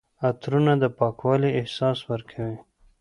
[0.27, 2.57] عطرونه د پاکوالي احساس ورکوي.